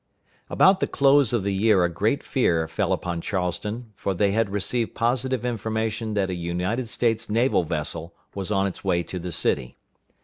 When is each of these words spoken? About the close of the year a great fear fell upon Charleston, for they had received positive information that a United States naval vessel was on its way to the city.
About 0.49 0.79
the 0.79 0.87
close 0.87 1.31
of 1.31 1.43
the 1.43 1.53
year 1.53 1.83
a 1.83 1.93
great 1.93 2.23
fear 2.23 2.67
fell 2.67 2.91
upon 2.91 3.21
Charleston, 3.21 3.91
for 3.95 4.15
they 4.15 4.31
had 4.31 4.49
received 4.49 4.95
positive 4.95 5.45
information 5.45 6.15
that 6.15 6.31
a 6.31 6.33
United 6.33 6.89
States 6.89 7.29
naval 7.29 7.63
vessel 7.63 8.15
was 8.33 8.51
on 8.51 8.65
its 8.65 8.83
way 8.83 9.03
to 9.03 9.19
the 9.19 9.31
city. 9.31 9.77